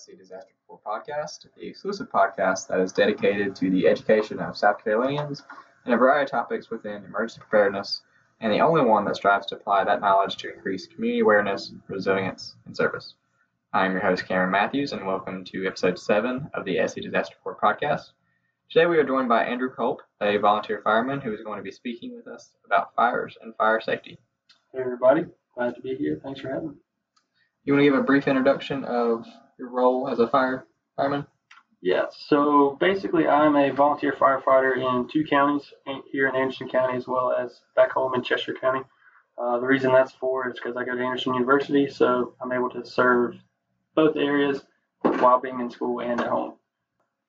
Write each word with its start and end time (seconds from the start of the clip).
SC 0.00 0.16
Disaster 0.16 0.52
Report 0.62 0.82
podcast, 0.82 1.46
the 1.58 1.66
exclusive 1.66 2.10
podcast 2.10 2.68
that 2.68 2.80
is 2.80 2.90
dedicated 2.90 3.54
to 3.54 3.68
the 3.68 3.86
education 3.86 4.38
of 4.38 4.56
South 4.56 4.82
Carolinians 4.82 5.42
in 5.84 5.92
a 5.92 5.96
variety 5.96 6.24
of 6.24 6.30
topics 6.30 6.70
within 6.70 7.04
emergency 7.04 7.40
preparedness, 7.40 8.00
and 8.40 8.50
the 8.50 8.60
only 8.60 8.82
one 8.82 9.04
that 9.04 9.16
strives 9.16 9.44
to 9.46 9.56
apply 9.56 9.84
that 9.84 10.00
knowledge 10.00 10.36
to 10.38 10.54
increase 10.54 10.86
community 10.86 11.20
awareness, 11.20 11.74
resilience, 11.88 12.56
and 12.64 12.74
service. 12.74 13.14
I 13.74 13.84
am 13.84 13.92
your 13.92 14.00
host, 14.00 14.26
Cameron 14.26 14.50
Matthews, 14.50 14.92
and 14.92 15.06
welcome 15.06 15.44
to 15.44 15.66
episode 15.66 15.98
7 15.98 16.50
of 16.54 16.64
the 16.64 16.78
SC 16.86 17.02
Disaster 17.02 17.36
Report 17.44 17.60
podcast. 17.60 18.12
Today 18.70 18.86
we 18.86 18.96
are 18.96 19.04
joined 19.04 19.28
by 19.28 19.44
Andrew 19.44 19.70
Culp, 19.70 20.00
a 20.22 20.38
volunteer 20.38 20.80
fireman 20.82 21.20
who 21.20 21.34
is 21.34 21.42
going 21.42 21.58
to 21.58 21.62
be 21.62 21.70
speaking 21.70 22.16
with 22.16 22.26
us 22.26 22.54
about 22.64 22.94
fires 22.94 23.36
and 23.42 23.54
fire 23.56 23.82
safety. 23.82 24.16
Hey 24.72 24.80
everybody, 24.80 25.26
glad 25.54 25.74
to 25.74 25.82
be 25.82 25.94
here. 25.94 26.18
Thanks 26.24 26.40
for 26.40 26.48
having 26.48 26.70
me. 26.70 26.74
You 27.64 27.74
want 27.74 27.84
to 27.84 27.90
give 27.90 27.98
a 27.98 28.02
brief 28.02 28.26
introduction 28.26 28.84
of 28.84 29.26
your 29.58 29.68
role 29.68 30.08
as 30.08 30.18
a 30.18 30.28
fire 30.28 30.66
fireman? 30.96 31.26
Yeah, 31.82 32.06
so 32.10 32.76
basically 32.80 33.26
I'm 33.26 33.56
a 33.56 33.70
volunteer 33.70 34.12
firefighter 34.12 34.76
in 34.76 35.08
two 35.08 35.24
counties 35.24 35.72
here 36.10 36.28
in 36.28 36.36
Anderson 36.36 36.68
County 36.68 36.96
as 36.96 37.06
well 37.06 37.32
as 37.32 37.60
back 37.74 37.92
home 37.92 38.14
in 38.14 38.22
Chester 38.22 38.54
County. 38.60 38.80
Uh, 39.38 39.58
the 39.58 39.66
reason 39.66 39.92
that's 39.92 40.12
for 40.12 40.48
is 40.48 40.54
because 40.54 40.76
I 40.76 40.84
go 40.84 40.94
to 40.94 41.02
Anderson 41.02 41.32
University, 41.34 41.88
so 41.88 42.34
I'm 42.40 42.52
able 42.52 42.68
to 42.70 42.84
serve 42.84 43.34
both 43.94 44.16
areas 44.16 44.62
while 45.02 45.40
being 45.40 45.60
in 45.60 45.70
school 45.70 46.00
and 46.00 46.20
at 46.20 46.28
home. 46.28 46.54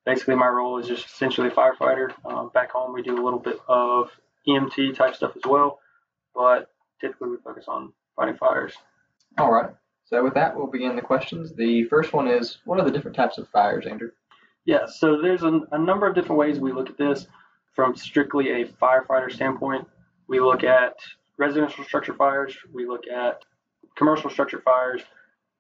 Basically, 0.05 0.35
my 0.35 0.47
role 0.47 0.79
is 0.79 0.87
just 0.87 1.05
essentially 1.05 1.47
a 1.47 1.51
firefighter. 1.51 2.11
Uh, 2.25 2.45
back 2.45 2.71
home, 2.71 2.93
we 2.93 3.01
do 3.01 3.21
a 3.21 3.23
little 3.23 3.39
bit 3.39 3.59
of 3.67 4.09
EMT 4.47 4.95
type 4.95 5.15
stuff 5.15 5.33
as 5.35 5.43
well, 5.45 5.79
but 6.35 6.69
typically 6.99 7.29
we 7.29 7.37
focus 7.43 7.65
on 7.67 7.93
fighting 8.15 8.35
fires. 8.35 8.73
All 9.37 9.51
right. 9.51 9.69
So 10.11 10.21
with 10.21 10.33
that, 10.33 10.57
we'll 10.57 10.67
begin 10.67 10.97
the 10.97 11.01
questions. 11.01 11.53
The 11.53 11.85
first 11.85 12.11
one 12.11 12.27
is, 12.27 12.57
what 12.65 12.77
are 12.77 12.83
the 12.83 12.91
different 12.91 13.15
types 13.15 13.37
of 13.37 13.47
fires, 13.47 13.87
Andrew? 13.87 14.11
Yeah, 14.65 14.85
so 14.85 15.21
there's 15.21 15.43
a, 15.43 15.61
a 15.71 15.79
number 15.79 16.05
of 16.05 16.15
different 16.15 16.37
ways 16.37 16.59
we 16.59 16.73
look 16.73 16.89
at 16.89 16.97
this 16.97 17.27
from 17.73 17.95
strictly 17.95 18.49
a 18.49 18.65
firefighter 18.65 19.31
standpoint. 19.31 19.87
We 20.27 20.41
look 20.41 20.65
at 20.65 20.95
residential 21.37 21.85
structure 21.85 22.13
fires, 22.13 22.53
we 22.73 22.85
look 22.85 23.07
at 23.07 23.43
commercial 23.95 24.29
structure 24.29 24.59
fires, 24.59 25.01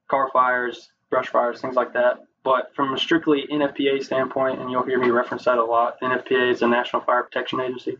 car 0.09 0.29
fires, 0.33 0.91
brush 1.09 1.29
fires, 1.29 1.61
things 1.61 1.75
like 1.75 1.93
that. 1.93 2.19
But 2.43 2.75
from 2.75 2.93
a 2.93 2.97
strictly 2.97 3.45
NFPA 3.49 4.03
standpoint, 4.03 4.59
and 4.59 4.69
you'll 4.69 4.85
hear 4.85 4.99
me 4.99 5.11
reference 5.11 5.45
that 5.45 5.59
a 5.59 5.63
lot, 5.63 5.95
NFPA 6.01 6.51
is 6.51 6.59
the 6.59 6.67
National 6.67 7.01
Fire 7.03 7.23
Protection 7.23 7.61
Agency. 7.61 7.97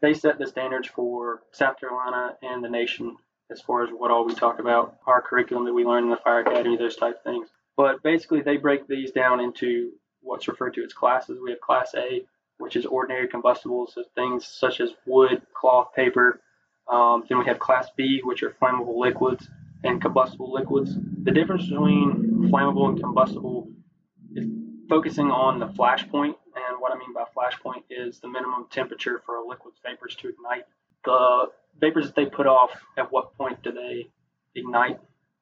They 0.00 0.12
set 0.12 0.40
the 0.40 0.46
standards 0.48 0.88
for 0.88 1.42
South 1.52 1.78
Carolina 1.78 2.36
and 2.42 2.64
the 2.64 2.68
nation 2.68 3.16
as 3.50 3.60
far 3.60 3.84
as 3.84 3.90
what 3.90 4.10
all 4.10 4.24
we 4.24 4.34
talk 4.34 4.58
about, 4.58 4.96
our 5.06 5.20
curriculum 5.22 5.64
that 5.66 5.72
we 5.72 5.84
learn 5.84 6.04
in 6.04 6.10
the 6.10 6.16
fire 6.16 6.40
academy, 6.40 6.76
those 6.76 6.96
type 6.96 7.16
of 7.16 7.22
things. 7.22 7.48
But 7.76 8.02
basically, 8.02 8.40
they 8.42 8.56
break 8.56 8.86
these 8.86 9.10
down 9.10 9.40
into 9.40 9.92
what's 10.20 10.48
referred 10.48 10.74
to 10.74 10.84
as 10.84 10.92
classes. 10.92 11.38
We 11.42 11.50
have 11.50 11.60
Class 11.60 11.94
A, 11.96 12.24
which 12.58 12.76
is 12.76 12.86
ordinary 12.86 13.28
combustibles, 13.28 13.94
so 13.94 14.04
things 14.14 14.46
such 14.46 14.80
as 14.80 14.90
wood, 15.06 15.42
cloth, 15.54 15.92
paper. 15.94 16.40
Um, 16.88 17.24
then 17.28 17.38
we 17.38 17.44
have 17.46 17.58
Class 17.58 17.88
B, 17.96 18.20
which 18.22 18.42
are 18.42 18.50
flammable 18.50 18.98
liquids 18.98 19.48
and 19.82 20.00
combustible 20.00 20.52
liquids. 20.52 20.96
The 21.22 21.30
difference 21.30 21.68
between 21.68 22.48
flammable 22.50 22.88
and 22.88 23.00
combustible 23.00 23.68
is 24.34 24.46
focusing 24.88 25.30
on 25.30 25.58
the 25.58 25.68
flash 25.68 26.08
point. 26.08 26.36
And 26.56 26.80
what 26.80 26.92
I 26.92 26.96
mean 26.98 27.12
by 27.12 27.24
flash 27.34 27.58
point 27.60 27.84
is 27.90 28.20
the 28.20 28.28
minimum 28.28 28.66
temperature 28.70 29.22
for 29.26 29.36
a 29.36 29.46
liquid's 29.46 29.78
vapors 29.84 30.14
to 30.16 30.28
ignite. 30.28 30.64
The 31.04 31.50
vapors 31.80 32.06
that 32.06 32.16
they 32.16 32.26
put 32.26 32.46
off, 32.46 32.70
at 32.96 33.10
what 33.12 33.36
point 33.36 33.62
do 33.62 33.72
they 33.72 34.08
ignite 34.54 34.98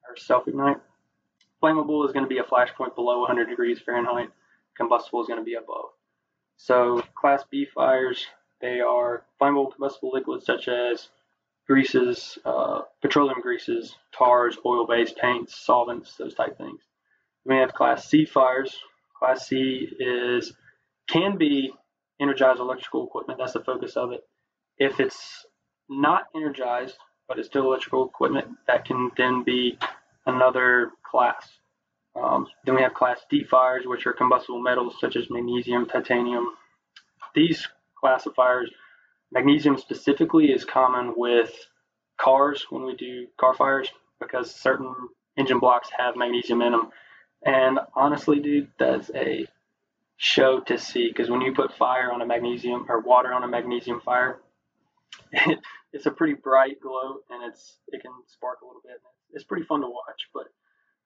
or 0.08 0.16
self-ignite? 0.16 0.78
Flammable 1.62 2.04
is 2.06 2.12
going 2.12 2.24
to 2.24 2.28
be 2.28 2.38
a 2.38 2.44
flash 2.44 2.72
point 2.74 2.94
below 2.94 3.20
100 3.20 3.48
degrees 3.48 3.80
Fahrenheit. 3.80 4.30
Combustible 4.76 5.20
is 5.20 5.28
going 5.28 5.38
to 5.38 5.44
be 5.44 5.54
above. 5.54 5.90
So 6.56 7.02
Class 7.14 7.44
B 7.50 7.66
fires, 7.72 8.26
they 8.60 8.80
are 8.80 9.24
flammable 9.40 9.72
combustible 9.72 10.12
liquids 10.12 10.44
such 10.44 10.68
as 10.68 11.08
greases, 11.66 12.38
uh, 12.44 12.82
petroleum 13.00 13.40
greases, 13.40 13.94
tars, 14.16 14.56
oil-based 14.64 15.16
paints, 15.16 15.56
solvents, 15.56 16.16
those 16.16 16.34
type 16.34 16.58
things. 16.58 16.82
We 17.44 17.56
have 17.56 17.72
Class 17.72 18.08
C 18.08 18.24
fires. 18.24 18.76
Class 19.18 19.48
C 19.48 19.88
is 19.98 20.52
can 21.08 21.36
be 21.36 21.72
energized 22.20 22.60
electrical 22.60 23.06
equipment. 23.06 23.38
That's 23.38 23.52
the 23.52 23.64
focus 23.64 23.96
of 23.96 24.12
it. 24.12 24.20
If 24.78 25.00
it's 25.00 25.44
not 25.88 26.24
energized, 26.34 26.96
but 27.28 27.38
it's 27.38 27.48
still 27.48 27.64
electrical 27.64 28.06
equipment, 28.06 28.46
that 28.66 28.84
can 28.84 29.10
then 29.16 29.42
be 29.42 29.78
another 30.26 30.90
class. 31.02 31.48
Um, 32.14 32.46
then 32.64 32.74
we 32.74 32.82
have 32.82 32.94
class 32.94 33.20
D 33.30 33.44
fires, 33.44 33.84
which 33.86 34.06
are 34.06 34.12
combustible 34.12 34.60
metals 34.60 34.96
such 35.00 35.16
as 35.16 35.30
magnesium, 35.30 35.86
titanium. 35.86 36.54
These 37.34 37.66
classifiers, 37.98 38.70
magnesium 39.30 39.78
specifically, 39.78 40.46
is 40.52 40.64
common 40.64 41.14
with 41.16 41.52
cars 42.18 42.66
when 42.70 42.84
we 42.84 42.94
do 42.96 43.26
car 43.38 43.54
fires 43.54 43.88
because 44.20 44.54
certain 44.54 44.94
engine 45.36 45.58
blocks 45.58 45.88
have 45.96 46.16
magnesium 46.16 46.62
in 46.62 46.72
them. 46.72 46.90
And 47.44 47.78
honestly, 47.94 48.38
dude, 48.40 48.68
that's 48.78 49.10
a 49.14 49.46
show 50.16 50.60
to 50.60 50.78
see 50.78 51.08
because 51.08 51.30
when 51.30 51.40
you 51.40 51.52
put 51.52 51.72
fire 51.76 52.12
on 52.12 52.22
a 52.22 52.26
magnesium 52.26 52.86
or 52.88 53.00
water 53.00 53.32
on 53.32 53.42
a 53.42 53.48
magnesium 53.48 54.00
fire, 54.00 54.38
it's 55.92 56.06
a 56.06 56.10
pretty 56.10 56.34
bright 56.34 56.80
glow 56.80 57.16
and 57.30 57.44
it's 57.50 57.78
it 57.88 58.02
can 58.02 58.12
spark 58.26 58.60
a 58.62 58.66
little 58.66 58.82
bit. 58.84 59.00
It's 59.32 59.44
pretty 59.44 59.64
fun 59.64 59.80
to 59.80 59.88
watch. 59.88 60.28
But 60.34 60.46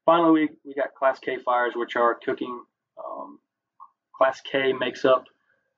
finally, 0.04 0.32
we, 0.32 0.48
we 0.64 0.74
got 0.74 0.94
Class 0.94 1.18
K 1.18 1.38
fires, 1.44 1.74
which 1.76 1.96
are 1.96 2.14
cooking. 2.14 2.62
Um, 2.98 3.38
class 4.16 4.40
K 4.40 4.72
makes 4.72 5.04
up 5.04 5.24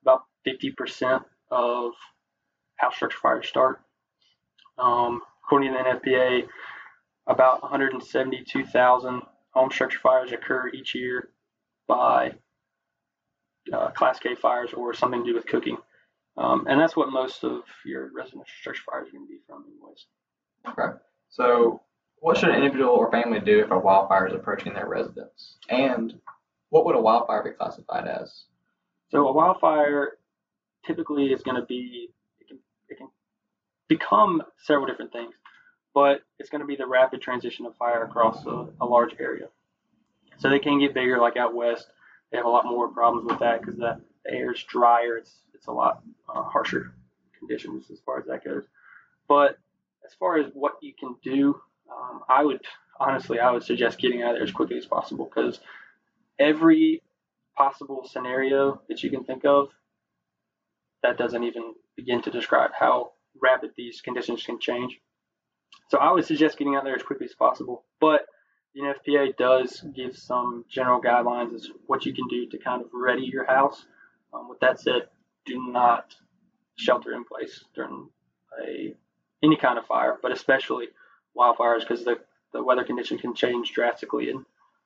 about 0.03 0.23
50% 0.47 1.25
of 1.51 1.93
how 2.77 2.91
structure 2.91 3.19
fires 3.21 3.49
start. 3.49 3.81
Um, 4.79 5.21
according 5.45 5.73
to 5.73 5.79
the 5.79 6.11
NFPA, 6.11 6.47
about 7.27 7.63
172,000 7.63 9.23
home 9.51 9.71
structure 9.71 9.99
fires 9.99 10.33
occur 10.33 10.69
each 10.69 10.95
year 10.95 11.31
by 11.89 12.33
uh, 13.73 13.91
Class 13.91 14.19
K 14.21 14.35
fires 14.35 14.73
or 14.73 14.95
something 14.95 15.25
to 15.25 15.31
do 15.31 15.35
with 15.35 15.47
cooking. 15.47 15.77
Um, 16.39 16.67
and 16.69 16.81
that's 16.81 16.95
what 16.97 17.11
most 17.11 17.43
of 17.43 17.63
your 17.85 18.11
residential 18.15 18.47
structure 18.61 18.83
fires 18.89 19.09
are 19.09 19.13
going 19.13 19.27
to 19.27 19.29
be 19.29 19.41
from, 19.47 19.65
anyways. 19.67 20.07
Okay. 20.69 20.97
So, 21.31 21.83
what 22.21 22.37
should 22.37 22.51
an 22.51 22.57
individual 22.57 22.91
or 22.91 23.11
family 23.11 23.41
do 23.41 23.61
if 23.61 23.71
a 23.73 23.79
wildfire 23.79 24.29
is 24.29 24.35
approaching 24.35 24.73
their 24.73 24.89
residence? 24.89 25.57
And 25.69 26.15
what 26.71 26.85
would 26.85 26.95
a 26.95 27.01
wildfire 27.01 27.43
be 27.43 27.51
classified 27.51 28.07
as? 28.07 28.45
So, 29.11 29.27
a 29.27 29.33
wildfire 29.33 30.19
typically 30.87 31.33
is 31.33 31.43
going 31.43 31.61
to 31.61 31.67
be, 31.67 32.11
it 32.41 32.47
can, 32.47 32.59
it 32.89 32.99
can 32.99 33.09
become 33.89 34.43
several 34.63 34.87
different 34.87 35.13
things, 35.13 35.35
but 35.93 36.21
it's 36.39 36.51
going 36.51 36.61
to 36.61 36.67
be 36.67 36.77
the 36.77 36.87
rapid 36.87 37.21
transition 37.21 37.67
of 37.67 37.75
fire 37.77 38.05
across 38.05 38.47
a, 38.47 38.69
a 38.81 38.87
large 38.87 39.15
area. 39.19 39.49
So, 40.37 40.49
they 40.49 40.61
can 40.61 40.79
get 40.79 40.95
bigger, 40.95 41.19
like 41.19 41.37
out 41.37 41.53
west. 41.53 41.89
They 42.31 42.37
have 42.37 42.47
a 42.47 42.51
lot 42.51 42.65
more 42.65 42.87
problems 42.87 43.29
with 43.29 43.41
that 43.41 43.61
because 43.61 43.77
the, 43.77 44.01
the 44.25 44.33
air 44.33 44.53
is 44.53 44.63
drier. 44.63 45.17
It's 45.17 45.41
it's 45.59 45.67
a 45.67 45.73
lot 45.73 46.03
uh, 46.35 46.43
harsher 46.43 46.95
conditions 47.39 47.91
as 47.91 47.99
far 48.01 48.19
as 48.19 48.27
that 48.27 48.45
goes. 48.45 48.65
But 49.29 49.59
as 50.07 50.15
far 50.19 50.39
as 50.39 50.47
what 50.55 50.75
you 50.81 50.95
can 50.99 51.17
do, 51.23 51.61
um, 51.91 52.21
I 52.29 52.45
would 52.45 52.61
honestly, 52.99 53.39
I 53.39 53.51
would 53.51 53.63
suggest 53.63 53.99
getting 53.99 54.23
out 54.23 54.31
of 54.31 54.37
there 54.37 54.45
as 54.45 54.53
quickly 54.53 54.79
as 54.79 54.87
possible 54.87 55.27
because 55.27 55.61
every 56.39 57.03
possible 57.57 58.09
scenario 58.09 58.81
that 58.89 59.03
you 59.03 59.11
can 59.11 59.25
think 59.25 59.45
of, 59.45 59.69
that 61.03 61.19
doesn't 61.19 61.45
even 61.45 61.75
begin 61.97 62.23
to 62.23 62.31
describe 62.31 62.71
how 62.79 63.13
rapid 63.41 63.71
these 63.77 64.01
conditions 64.01 64.43
can 64.43 64.59
change. 64.59 65.01
So 65.89 65.99
I 65.99 66.13
would 66.13 66.25
suggest 66.25 66.59
getting 66.59 66.75
out 66.75 66.85
there 66.85 66.97
as 66.97 67.03
quickly 67.03 67.27
as 67.27 67.35
possible. 67.35 67.85
But 68.01 68.27
the 68.75 68.83
NFPA 68.83 69.37
does 69.37 69.85
give 69.95 70.17
some 70.17 70.65
general 70.69 71.01
guidelines 71.01 71.55
as 71.55 71.69
what 71.87 72.05
you 72.05 72.13
can 72.13 72.29
do 72.29 72.47
to 72.49 72.59
kind 72.59 72.83
of 72.83 72.89
ready 72.93 73.23
your 73.23 73.45
house. 73.45 73.87
Um, 74.33 74.49
with 74.49 74.61
that 74.61 74.81
said, 74.81 75.09
do 75.49 75.73
not 75.73 76.15
shelter 76.77 77.13
in 77.15 77.25
place 77.25 77.65
during 77.75 78.09
a 78.65 78.95
any 79.43 79.57
kind 79.57 79.79
of 79.79 79.87
fire, 79.87 80.17
but 80.21 80.33
especially 80.33 80.89
wildfires 81.37 81.81
because 81.81 82.05
the, 82.05 82.19
the 82.53 82.63
weather 82.63 82.85
condition 82.85 83.19
can 83.19 83.35
change 83.35 83.73
drastically 83.73 84.31
and, 84.31 84.45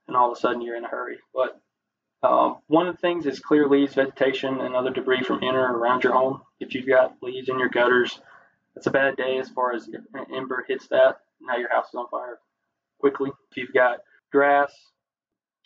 and 0.08 0.16
all 0.16 0.30
of 0.30 0.36
a 0.36 0.40
sudden 0.40 0.60
you're 0.60 0.76
in 0.76 0.84
a 0.84 0.88
hurry. 0.88 1.18
But 1.34 1.60
um, 2.22 2.58
one 2.68 2.86
of 2.86 2.94
the 2.94 3.00
things 3.00 3.26
is 3.26 3.40
clear 3.40 3.68
leaves, 3.68 3.94
vegetation, 3.94 4.60
and 4.60 4.74
other 4.74 4.90
debris 4.90 5.22
from 5.22 5.42
in 5.42 5.54
or 5.54 5.76
around 5.76 6.04
your 6.04 6.12
home. 6.12 6.42
If 6.60 6.74
you've 6.74 6.86
got 6.86 7.16
leaves 7.22 7.48
in 7.48 7.58
your 7.58 7.70
gutters, 7.70 8.20
it's 8.76 8.86
a 8.86 8.90
bad 8.90 9.16
day 9.16 9.38
as 9.38 9.48
far 9.48 9.74
as 9.74 9.88
if 9.88 10.02
an 10.14 10.26
ember 10.34 10.64
hits 10.68 10.86
that. 10.88 11.20
Now 11.40 11.56
your 11.56 11.72
house 11.72 11.88
is 11.88 11.94
on 11.94 12.08
fire 12.08 12.38
quickly. 13.00 13.30
If 13.50 13.56
you've 13.56 13.72
got 13.72 14.00
grass, 14.30 14.72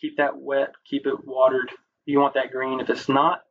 keep 0.01 0.17
that 0.17 0.37
wet, 0.37 0.75
keep 0.89 1.07
it 1.07 1.27
watered. 1.27 1.71
You 2.07 2.21
want 2.21 2.35
that 2.35 2.53
green. 2.53 2.81
If 2.81 2.89
it's 2.89 3.09
not, 3.09 3.43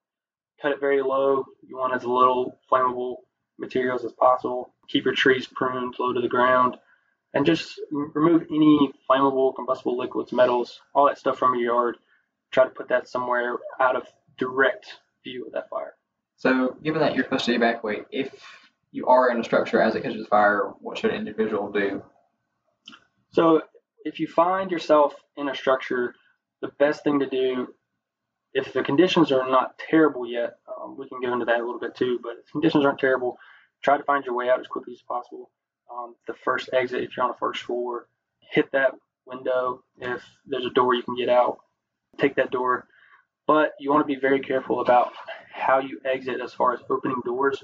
cut 0.65 0.71
it 0.71 0.79
very 0.79 1.03
low. 1.03 1.45
You 1.61 1.77
want 1.77 1.93
as 1.93 2.03
little 2.03 2.57
flammable 2.71 3.17
materials 3.59 4.03
as 4.03 4.13
possible. 4.13 4.73
Keep 4.87 5.05
your 5.05 5.13
trees 5.13 5.45
pruned 5.45 5.93
low 5.99 6.11
to 6.11 6.21
the 6.21 6.27
ground. 6.27 6.77
And 7.35 7.45
just 7.45 7.79
remove 7.91 8.43
any 8.49 8.91
flammable, 9.07 9.53
combustible 9.55 9.95
liquids, 9.95 10.31
metals, 10.31 10.79
all 10.95 11.05
that 11.05 11.19
stuff 11.19 11.37
from 11.37 11.53
your 11.53 11.75
yard. 11.75 11.97
try 12.49 12.63
to 12.63 12.69
put 12.71 12.87
that 12.87 13.07
somewhere 13.07 13.57
out 13.79 13.95
of 13.95 14.07
direct 14.39 14.87
view 15.23 15.45
of 15.45 15.51
that 15.53 15.69
fire. 15.69 15.93
So, 16.37 16.77
given 16.81 17.01
that 17.01 17.13
you're 17.13 17.25
supposed 17.25 17.45
to 17.45 17.53
evacuate, 17.53 18.05
if 18.09 18.31
you 18.91 19.05
are 19.05 19.29
in 19.29 19.39
a 19.39 19.43
structure 19.43 19.81
as 19.81 19.95
it 19.95 20.03
catches 20.03 20.25
fire, 20.27 20.71
what 20.79 20.97
should 20.97 21.11
an 21.11 21.17
individual 21.17 21.71
do? 21.71 22.01
So, 23.31 23.61
if 24.03 24.19
you 24.19 24.27
find 24.27 24.71
yourself 24.71 25.13
in 25.35 25.49
a 25.49 25.55
structure, 25.55 26.15
the 26.61 26.69
best 26.79 27.03
thing 27.03 27.19
to 27.19 27.29
do, 27.29 27.67
if 28.55 28.71
the 28.71 28.81
conditions 28.81 29.33
are 29.33 29.47
not 29.49 29.77
terrible 29.77 30.25
yet, 30.25 30.55
um, 30.81 30.97
we 30.97 31.07
can 31.09 31.19
go 31.21 31.33
into 31.33 31.43
that 31.45 31.59
a 31.59 31.65
little 31.65 31.79
bit 31.79 31.93
too, 31.93 32.19
but 32.23 32.37
if 32.41 32.49
conditions 32.53 32.85
aren't 32.85 32.99
terrible, 32.99 33.37
try 33.83 33.97
to 33.97 34.03
find 34.03 34.23
your 34.23 34.33
way 34.33 34.49
out 34.49 34.61
as 34.61 34.67
quickly 34.67 34.93
as 34.93 35.01
possible. 35.01 35.51
Um, 35.91 36.15
the 36.25 36.33
first 36.33 36.69
exit, 36.71 37.03
if 37.03 37.15
you're 37.15 37.25
on 37.25 37.31
the 37.31 37.37
first 37.37 37.63
floor, 37.63 38.07
hit 38.39 38.71
that 38.71 38.93
window. 39.25 39.83
If 39.99 40.23
there's 40.45 40.65
a 40.65 40.69
door 40.69 40.95
you 40.95 41.03
can 41.03 41.17
get 41.17 41.27
out, 41.27 41.57
take 42.17 42.35
that 42.37 42.49
door. 42.49 42.87
But 43.45 43.73
you 43.77 43.91
want 43.91 44.07
to 44.07 44.07
be 44.07 44.19
very 44.19 44.39
careful 44.39 44.79
about 44.79 45.11
how 45.53 45.79
you 45.79 45.99
exit 46.05 46.39
as 46.41 46.53
far 46.53 46.73
as 46.73 46.79
opening 46.89 47.21
doors. 47.25 47.61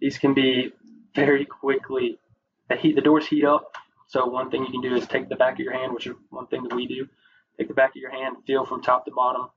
These 0.00 0.18
can 0.18 0.34
be 0.34 0.72
very 1.14 1.44
quickly, 1.44 2.18
heat, 2.80 2.96
the 2.96 3.00
doors 3.00 3.28
heat 3.28 3.44
up. 3.44 3.76
So 4.08 4.26
one 4.26 4.50
thing 4.50 4.64
you 4.64 4.72
can 4.72 4.82
do 4.82 4.96
is 4.96 5.06
take 5.06 5.28
the 5.28 5.36
back 5.36 5.54
of 5.54 5.60
your 5.60 5.72
hand, 5.72 5.94
which 5.94 6.08
is 6.08 6.16
one 6.30 6.48
thing 6.48 6.64
that 6.64 6.74
we 6.74 6.88
do. 6.88 7.06
Take 7.58 7.68
the 7.68 7.74
back 7.74 7.90
of 7.90 7.96
your 7.96 8.10
hand, 8.10 8.38
feel 8.44 8.66
from 8.66 8.82
top 8.82 9.04
to 9.06 9.12
bottom. 9.12 9.48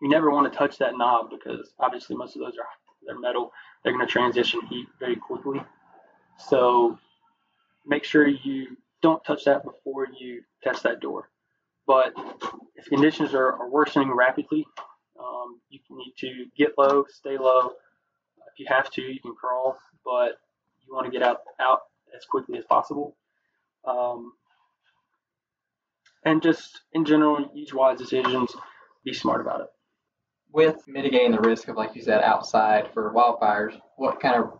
You 0.00 0.08
never 0.08 0.30
want 0.30 0.50
to 0.50 0.58
touch 0.58 0.78
that 0.78 0.96
knob 0.96 1.30
because 1.30 1.74
obviously 1.78 2.16
most 2.16 2.36
of 2.36 2.42
those 2.42 2.54
are 2.54 2.66
they're 3.06 3.18
metal. 3.18 3.52
They're 3.82 3.92
going 3.92 4.06
to 4.06 4.10
transition 4.10 4.60
heat 4.68 4.86
very 4.98 5.16
quickly. 5.16 5.60
So 6.38 6.98
make 7.86 8.04
sure 8.04 8.26
you 8.26 8.76
don't 9.02 9.22
touch 9.24 9.44
that 9.44 9.64
before 9.64 10.06
you 10.18 10.42
test 10.62 10.82
that 10.82 11.00
door. 11.00 11.30
But 11.86 12.14
if 12.76 12.86
conditions 12.86 13.34
are, 13.34 13.52
are 13.52 13.68
worsening 13.68 14.12
rapidly, 14.12 14.66
um, 15.18 15.60
you 15.70 15.80
need 15.90 16.14
to 16.18 16.46
get 16.56 16.74
low, 16.78 17.04
stay 17.08 17.36
low. 17.36 17.72
If 18.52 18.58
you 18.58 18.66
have 18.68 18.90
to, 18.92 19.02
you 19.02 19.20
can 19.20 19.34
crawl, 19.34 19.76
but 20.04 20.38
you 20.86 20.94
want 20.94 21.06
to 21.06 21.12
get 21.12 21.22
out 21.22 21.40
out 21.60 21.80
as 22.16 22.24
quickly 22.24 22.58
as 22.58 22.64
possible. 22.64 23.16
Um, 23.84 24.32
and 26.24 26.42
just 26.42 26.82
in 26.92 27.04
general, 27.04 27.50
use 27.54 27.72
wise 27.72 27.98
decisions. 27.98 28.54
Be 29.04 29.14
smart 29.14 29.40
about 29.40 29.62
it. 29.62 29.68
With 30.52 30.86
mitigating 30.88 31.32
the 31.32 31.40
risk 31.40 31.68
of, 31.68 31.76
like 31.76 31.94
you 31.94 32.02
said, 32.02 32.22
outside 32.22 32.92
for 32.92 33.12
wildfires, 33.14 33.78
what 33.96 34.20
kind 34.20 34.36
of 34.36 34.58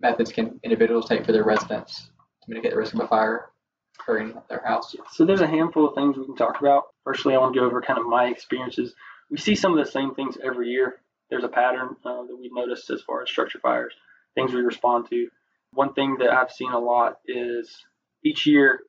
methods 0.00 0.32
can 0.32 0.60
individuals 0.62 1.08
take 1.08 1.24
for 1.24 1.32
their 1.32 1.44
residents 1.44 2.10
to 2.42 2.48
mitigate 2.48 2.72
the 2.72 2.78
risk 2.78 2.94
of 2.94 3.00
a 3.00 3.08
fire 3.08 3.50
occurring 3.98 4.34
at 4.36 4.48
their 4.48 4.62
house? 4.64 4.94
So 5.12 5.24
there's 5.24 5.40
a 5.40 5.46
handful 5.46 5.88
of 5.88 5.94
things 5.94 6.16
we 6.16 6.26
can 6.26 6.36
talk 6.36 6.60
about. 6.60 6.84
Firstly, 7.02 7.34
I 7.34 7.38
want 7.38 7.54
to 7.54 7.60
go 7.60 7.66
over 7.66 7.82
kind 7.82 7.98
of 7.98 8.06
my 8.06 8.26
experiences. 8.26 8.94
We 9.30 9.38
see 9.38 9.56
some 9.56 9.76
of 9.76 9.84
the 9.84 9.90
same 9.90 10.14
things 10.14 10.38
every 10.44 10.68
year. 10.68 11.00
There's 11.28 11.44
a 11.44 11.48
pattern 11.48 11.96
uh, 12.04 12.22
that 12.22 12.36
we've 12.38 12.54
noticed 12.54 12.88
as 12.90 13.02
far 13.02 13.22
as 13.22 13.28
structure 13.28 13.58
fires, 13.58 13.94
things 14.36 14.52
we 14.52 14.60
respond 14.60 15.08
to. 15.10 15.28
One 15.72 15.92
thing 15.92 16.18
that 16.20 16.30
I've 16.30 16.52
seen 16.52 16.70
a 16.70 16.78
lot 16.78 17.18
is 17.26 17.84
each 18.24 18.46
year, 18.46 18.80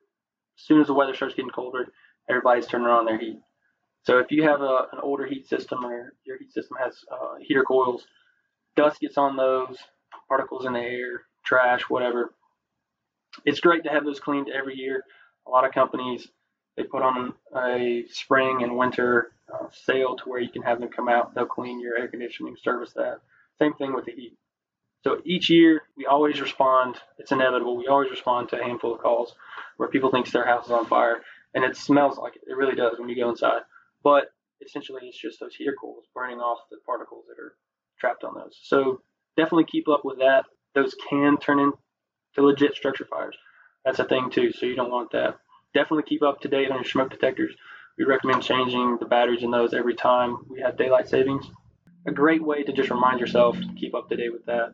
as 0.57 0.63
soon 0.65 0.81
as 0.81 0.87
the 0.87 0.93
weather 0.93 1.15
starts 1.15 1.33
getting 1.33 1.49
colder, 1.49 1.87
everybody's 2.29 2.67
turning 2.67 2.87
on 2.87 3.05
their 3.05 3.17
heat. 3.17 3.39
So 4.07 4.19
if 4.19 4.31
you 4.31 4.43
have 4.43 4.61
a, 4.61 4.87
an 4.93 4.99
older 5.03 5.25
heat 5.25 5.49
system 5.49 5.83
or 5.83 6.13
your 6.23 6.37
heat 6.37 6.53
system 6.53 6.77
has 6.79 6.93
uh, 7.11 7.35
heater 7.41 7.63
coils, 7.63 8.07
dust 8.77 9.01
gets 9.01 9.17
on 9.17 9.35
those, 9.35 9.77
particles 10.29 10.65
in 10.65 10.71
the 10.71 10.79
air, 10.79 11.23
trash, 11.45 11.81
whatever. 11.89 12.33
It's 13.43 13.59
great 13.59 13.83
to 13.83 13.89
have 13.89 14.05
those 14.05 14.21
cleaned 14.21 14.47
every 14.49 14.77
year. 14.77 15.03
A 15.45 15.49
lot 15.49 15.65
of 15.65 15.73
companies 15.73 16.25
they 16.77 16.83
put 16.83 17.03
on 17.03 17.33
a 17.53 18.05
spring 18.09 18.63
and 18.63 18.77
winter 18.77 19.33
uh, 19.53 19.65
sale 19.71 20.15
to 20.15 20.29
where 20.29 20.39
you 20.39 20.49
can 20.51 20.61
have 20.61 20.79
them 20.79 20.87
come 20.87 21.09
out. 21.09 21.35
They'll 21.35 21.45
clean 21.45 21.81
your 21.81 21.97
air 21.97 22.07
conditioning, 22.07 22.55
service 22.63 22.93
that. 22.93 23.19
Same 23.59 23.73
thing 23.73 23.93
with 23.93 24.05
the 24.05 24.13
heat. 24.13 24.37
So 25.03 25.21
each 25.25 25.49
year 25.49 25.81
we 25.97 26.05
always 26.05 26.39
respond. 26.39 26.95
It's 27.17 27.33
inevitable. 27.33 27.75
We 27.75 27.87
always 27.87 28.09
respond 28.09 28.47
to 28.49 28.61
a 28.61 28.63
handful 28.63 28.95
of 28.95 29.01
calls 29.01 29.35
where 29.75 29.89
people 29.89 30.11
think 30.11 30.31
their 30.31 30.45
house 30.45 30.67
is 30.67 30.71
on 30.71 30.85
fire, 30.85 31.23
and 31.53 31.65
it 31.65 31.75
smells 31.75 32.17
like 32.17 32.37
it. 32.37 32.43
It 32.47 32.55
really 32.55 32.75
does 32.75 32.97
when 32.99 33.09
you 33.09 33.15
go 33.17 33.29
inside. 33.29 33.63
But 34.07 34.31
essentially, 34.65 35.01
it's 35.03 35.19
just 35.19 35.41
those 35.41 35.53
heater 35.53 35.75
coils 35.77 36.05
burning 36.15 36.39
off 36.39 36.59
the 36.71 36.77
particles 36.85 37.25
that 37.27 37.43
are 37.43 37.57
trapped 37.99 38.23
on 38.23 38.35
those. 38.35 38.57
So 38.63 39.01
definitely 39.35 39.65
keep 39.65 39.89
up 39.89 40.05
with 40.05 40.19
that. 40.19 40.45
Those 40.75 40.95
can 41.09 41.35
turn 41.35 41.59
into 41.59 41.75
legit 42.37 42.73
structure 42.73 43.03
fires. 43.03 43.35
That's 43.83 43.99
a 43.99 44.05
thing 44.05 44.29
too. 44.29 44.53
So 44.53 44.65
you 44.65 44.77
don't 44.77 44.91
want 44.91 45.11
that. 45.11 45.39
Definitely 45.73 46.03
keep 46.03 46.23
up 46.23 46.39
to 46.39 46.47
date 46.47 46.71
on 46.71 46.77
your 46.77 46.85
smoke 46.85 47.09
detectors. 47.09 47.53
We 47.97 48.05
recommend 48.05 48.43
changing 48.43 48.95
the 49.01 49.07
batteries 49.07 49.43
in 49.43 49.51
those 49.51 49.73
every 49.73 49.95
time 49.95 50.37
we 50.49 50.61
have 50.61 50.77
daylight 50.77 51.09
savings. 51.09 51.45
A 52.05 52.11
great 52.13 52.41
way 52.41 52.63
to 52.63 52.71
just 52.71 52.89
remind 52.89 53.19
yourself 53.19 53.59
to 53.59 53.73
keep 53.75 53.93
up 53.93 54.07
to 54.07 54.15
date 54.15 54.31
with 54.31 54.45
that. 54.45 54.67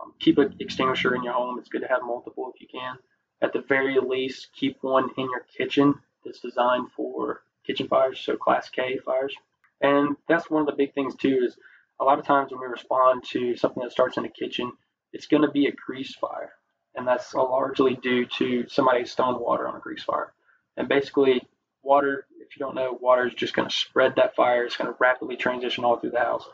Um, 0.00 0.14
keep 0.20 0.38
an 0.38 0.56
extinguisher 0.58 1.14
in 1.14 1.22
your 1.22 1.34
home. 1.34 1.58
It's 1.58 1.68
good 1.68 1.82
to 1.82 1.88
have 1.88 2.00
multiple 2.02 2.50
if 2.54 2.62
you 2.62 2.66
can. 2.66 2.96
At 3.42 3.52
the 3.52 3.60
very 3.60 3.98
least, 4.00 4.48
keep 4.58 4.78
one 4.80 5.10
in 5.18 5.24
your 5.24 5.44
kitchen 5.54 5.96
that's 6.24 6.40
designed 6.40 6.90
for 6.96 7.42
kitchen 7.70 7.88
fires, 7.88 8.20
so 8.20 8.36
class 8.36 8.68
K 8.68 8.98
fires. 9.04 9.34
And 9.80 10.16
that's 10.28 10.50
one 10.50 10.62
of 10.62 10.66
the 10.66 10.76
big 10.76 10.92
things 10.94 11.14
too 11.14 11.40
is 11.46 11.56
a 12.00 12.04
lot 12.04 12.18
of 12.18 12.26
times 12.26 12.50
when 12.50 12.60
we 12.60 12.66
respond 12.66 13.24
to 13.30 13.56
something 13.56 13.82
that 13.82 13.92
starts 13.92 14.16
in 14.16 14.24
the 14.24 14.28
kitchen, 14.28 14.72
it's 15.12 15.26
going 15.26 15.42
to 15.42 15.50
be 15.50 15.66
a 15.66 15.72
grease 15.72 16.14
fire. 16.14 16.52
And 16.94 17.06
that's 17.06 17.32
largely 17.34 17.94
due 17.94 18.26
to 18.38 18.68
somebody 18.68 19.04
stoned 19.04 19.38
water 19.38 19.68
on 19.68 19.76
a 19.76 19.80
grease 19.80 20.02
fire. 20.02 20.32
And 20.76 20.88
basically, 20.88 21.42
water, 21.82 22.26
if 22.40 22.56
you 22.56 22.64
don't 22.64 22.74
know, 22.74 22.98
water 23.00 23.26
is 23.26 23.34
just 23.34 23.54
going 23.54 23.68
to 23.68 23.74
spread 23.74 24.14
that 24.16 24.34
fire. 24.34 24.64
It's 24.64 24.76
going 24.76 24.90
to 24.90 24.96
rapidly 24.98 25.36
transition 25.36 25.84
all 25.84 25.98
through 25.98 26.10
the 26.10 26.18
house. 26.18 26.44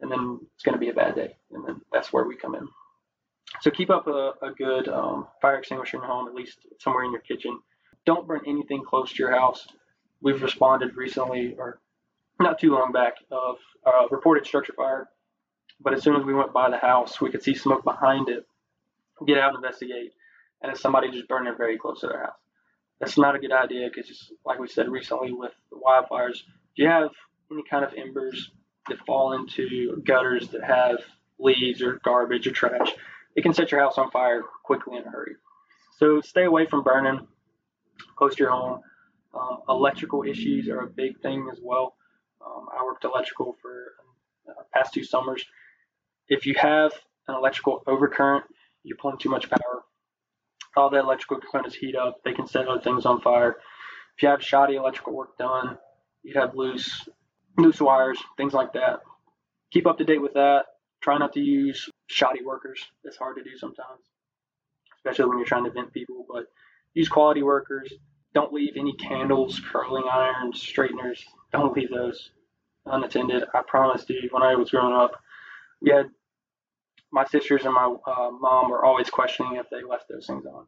And 0.00 0.10
then 0.10 0.40
it's 0.54 0.62
going 0.62 0.74
to 0.74 0.80
be 0.80 0.90
a 0.90 0.94
bad 0.94 1.14
day. 1.14 1.36
And 1.52 1.66
then 1.66 1.80
that's 1.92 2.12
where 2.12 2.24
we 2.24 2.36
come 2.36 2.54
in. 2.54 2.68
So 3.62 3.70
keep 3.70 3.90
up 3.90 4.06
a, 4.06 4.34
a 4.42 4.52
good 4.56 4.88
um, 4.88 5.26
fire 5.40 5.58
extinguisher 5.58 5.96
in 5.96 6.02
your 6.02 6.12
home, 6.12 6.28
at 6.28 6.34
least 6.34 6.58
somewhere 6.80 7.04
in 7.04 7.12
your 7.12 7.22
kitchen. 7.22 7.58
Don't 8.04 8.26
burn 8.26 8.42
anything 8.46 8.84
close 8.84 9.10
to 9.12 9.18
your 9.18 9.32
house. 9.32 9.66
We've 10.20 10.42
responded 10.42 10.96
recently, 10.96 11.54
or 11.58 11.80
not 12.40 12.58
too 12.58 12.72
long 12.72 12.92
back, 12.92 13.14
of 13.30 13.56
a 13.86 14.06
reported 14.10 14.46
structure 14.46 14.72
fire. 14.76 15.08
But 15.80 15.94
as 15.94 16.02
soon 16.02 16.16
as 16.16 16.24
we 16.24 16.34
went 16.34 16.52
by 16.52 16.70
the 16.70 16.76
house, 16.76 17.20
we 17.20 17.30
could 17.30 17.42
see 17.42 17.54
smoke 17.54 17.84
behind 17.84 18.28
it. 18.28 18.44
Get 19.26 19.38
out 19.38 19.54
and 19.54 19.64
investigate, 19.64 20.12
and 20.62 20.72
it's 20.72 20.80
somebody 20.80 21.10
just 21.10 21.28
burning 21.28 21.54
very 21.56 21.78
close 21.78 22.00
to 22.00 22.08
their 22.08 22.20
house. 22.20 22.36
That's 23.00 23.18
not 23.18 23.36
a 23.36 23.38
good 23.38 23.52
idea 23.52 23.88
because, 23.92 24.32
like 24.44 24.58
we 24.58 24.68
said 24.68 24.88
recently 24.88 25.32
with 25.32 25.52
the 25.70 25.76
wildfires, 25.76 26.40
if 26.40 26.76
you 26.76 26.88
have 26.88 27.10
any 27.50 27.62
kind 27.68 27.84
of 27.84 27.94
embers 27.94 28.50
that 28.88 28.98
fall 29.06 29.32
into 29.32 30.02
gutters 30.04 30.48
that 30.48 30.64
have 30.64 30.98
leaves 31.38 31.82
or 31.82 32.00
garbage 32.04 32.46
or 32.46 32.52
trash, 32.52 32.92
it 33.36 33.42
can 33.42 33.54
set 33.54 33.70
your 33.70 33.80
house 33.80 33.98
on 33.98 34.10
fire 34.10 34.42
quickly 34.64 34.96
in 34.96 35.04
a 35.04 35.10
hurry. 35.10 35.36
So 35.98 36.20
stay 36.20 36.44
away 36.44 36.66
from 36.66 36.82
burning 36.82 37.26
close 38.16 38.34
to 38.36 38.42
your 38.42 38.50
home. 38.50 38.80
Um, 39.34 39.58
electrical 39.68 40.22
issues 40.22 40.68
are 40.68 40.80
a 40.80 40.86
big 40.86 41.20
thing 41.20 41.48
as 41.52 41.58
well. 41.62 41.94
Um, 42.44 42.66
I 42.76 42.82
worked 42.84 43.04
electrical 43.04 43.56
for 43.60 43.94
uh, 44.48 44.62
past 44.72 44.94
two 44.94 45.04
summers. 45.04 45.44
If 46.28 46.46
you 46.46 46.54
have 46.58 46.92
an 47.26 47.34
electrical 47.34 47.82
overcurrent, 47.86 48.42
you're 48.84 48.96
pulling 48.96 49.18
too 49.18 49.28
much 49.28 49.48
power. 49.50 49.82
All 50.76 50.90
the 50.90 50.98
electrical 50.98 51.38
components 51.40 51.76
heat 51.76 51.96
up. 51.96 52.22
They 52.24 52.32
can 52.32 52.46
set 52.46 52.68
other 52.68 52.80
things 52.80 53.04
on 53.04 53.20
fire. 53.20 53.56
If 54.16 54.22
you 54.22 54.28
have 54.28 54.42
shoddy 54.42 54.76
electrical 54.76 55.14
work 55.14 55.36
done, 55.38 55.78
you 56.22 56.38
have 56.38 56.54
loose 56.54 57.08
loose 57.56 57.80
wires, 57.80 58.18
things 58.36 58.52
like 58.52 58.72
that. 58.74 59.00
Keep 59.72 59.86
up 59.86 59.98
to 59.98 60.04
date 60.04 60.22
with 60.22 60.34
that. 60.34 60.66
Try 61.00 61.18
not 61.18 61.32
to 61.34 61.40
use 61.40 61.88
shoddy 62.06 62.42
workers. 62.44 62.80
It's 63.04 63.16
hard 63.16 63.36
to 63.36 63.42
do 63.42 63.56
sometimes, 63.56 64.00
especially 64.98 65.26
when 65.26 65.38
you're 65.38 65.46
trying 65.46 65.64
to 65.64 65.70
vent 65.70 65.92
people. 65.92 66.24
But 66.28 66.46
use 66.94 67.08
quality 67.08 67.42
workers. 67.42 67.92
Don't 68.34 68.52
leave 68.52 68.74
any 68.76 68.94
candles, 68.94 69.60
curling 69.60 70.04
irons, 70.10 70.60
straighteners. 70.60 71.24
Don't 71.52 71.76
leave 71.76 71.90
those 71.90 72.30
unattended. 72.86 73.44
I 73.54 73.62
promise 73.66 74.04
you, 74.08 74.28
when 74.30 74.42
I 74.42 74.54
was 74.54 74.70
growing 74.70 74.94
up, 74.94 75.12
we 75.80 75.90
had 75.90 76.10
my 77.10 77.24
sisters 77.24 77.64
and 77.64 77.74
my 77.74 77.94
uh, 78.06 78.30
mom 78.30 78.70
were 78.70 78.84
always 78.84 79.08
questioning 79.08 79.56
if 79.56 79.66
they 79.70 79.82
left 79.82 80.08
those 80.08 80.26
things 80.26 80.44
on. 80.46 80.66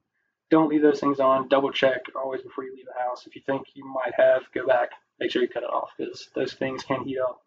Don't 0.50 0.68
leave 0.68 0.82
those 0.82 1.00
things 1.00 1.20
on. 1.20 1.48
Double 1.48 1.70
check 1.70 2.00
always 2.16 2.42
before 2.42 2.64
you 2.64 2.74
leave 2.74 2.86
the 2.86 3.00
house. 3.00 3.26
If 3.26 3.36
you 3.36 3.42
think 3.46 3.66
you 3.74 3.84
might 3.84 4.14
have, 4.16 4.42
go 4.52 4.66
back. 4.66 4.90
Make 5.20 5.30
sure 5.30 5.42
you 5.42 5.48
cut 5.48 5.62
it 5.62 5.70
off 5.70 5.90
because 5.96 6.28
those 6.34 6.54
things 6.54 6.82
can 6.82 7.04
heat 7.04 7.18
up 7.18 7.40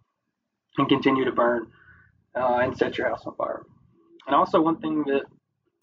and 0.78 0.88
continue 0.88 1.26
to 1.26 1.32
burn 1.32 1.68
uh, 2.36 2.60
and 2.62 2.78
set 2.78 2.98
your 2.98 3.10
house 3.10 3.24
on 3.26 3.36
fire. 3.36 3.64
And 4.28 4.36
also, 4.36 4.62
one 4.62 4.80
thing 4.80 5.04
that 5.08 5.24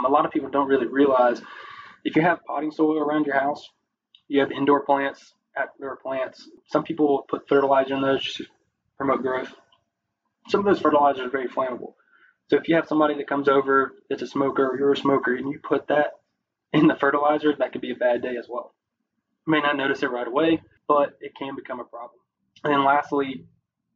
a 0.04 0.08
lot 0.08 0.24
of 0.24 0.32
people 0.32 0.48
don't 0.48 0.68
really 0.68 0.86
realize 0.86 1.42
if 2.04 2.16
you 2.16 2.22
have 2.22 2.44
potting 2.46 2.70
soil 2.70 2.98
around 2.98 3.26
your 3.26 3.38
house, 3.38 3.68
you 4.30 4.40
have 4.40 4.52
indoor 4.52 4.84
plants, 4.84 5.34
outdoor 5.58 5.96
plants. 5.96 6.48
Some 6.68 6.84
people 6.84 7.08
will 7.08 7.22
put 7.28 7.48
fertilizer 7.48 7.94
in 7.94 8.00
those 8.00 8.22
just 8.22 8.36
to 8.36 8.44
promote 8.96 9.22
growth. 9.22 9.52
Some 10.48 10.60
of 10.60 10.66
those 10.66 10.80
fertilizers 10.80 11.26
are 11.26 11.30
very 11.30 11.48
flammable. 11.48 11.94
So 12.48 12.56
if 12.56 12.68
you 12.68 12.76
have 12.76 12.86
somebody 12.86 13.14
that 13.16 13.28
comes 13.28 13.48
over 13.48 13.96
that's 14.08 14.22
a 14.22 14.28
smoker 14.28 14.68
or 14.68 14.78
you're 14.78 14.92
a 14.92 14.96
smoker 14.96 15.34
and 15.34 15.50
you 15.50 15.58
put 15.58 15.88
that 15.88 16.12
in 16.72 16.86
the 16.86 16.94
fertilizer, 16.94 17.52
that 17.58 17.72
could 17.72 17.80
be 17.80 17.90
a 17.90 17.96
bad 17.96 18.22
day 18.22 18.36
as 18.38 18.46
well. 18.48 18.72
You 19.46 19.52
may 19.52 19.60
not 19.60 19.76
notice 19.76 20.04
it 20.04 20.10
right 20.12 20.28
away, 20.28 20.62
but 20.86 21.18
it 21.20 21.32
can 21.36 21.56
become 21.56 21.80
a 21.80 21.84
problem. 21.84 22.20
And 22.62 22.72
then 22.72 22.84
lastly, 22.84 23.46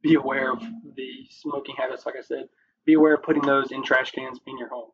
be 0.01 0.15
aware 0.15 0.51
of 0.51 0.59
the 0.59 1.09
smoking 1.29 1.75
habits. 1.77 2.05
Like 2.05 2.15
I 2.19 2.21
said, 2.21 2.49
be 2.85 2.93
aware 2.93 3.15
of 3.15 3.23
putting 3.23 3.43
those 3.43 3.71
in 3.71 3.83
trash 3.83 4.11
cans 4.11 4.39
in 4.45 4.57
your 4.57 4.69
home 4.69 4.89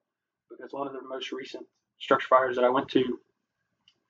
because 0.52 0.72
one 0.72 0.86
of 0.86 0.94
the 0.94 1.02
most 1.02 1.32
recent 1.32 1.66
structure 2.00 2.28
fires 2.30 2.58
that 2.58 2.66
I 2.66 2.70
went 2.70 2.90
to, 2.90 3.20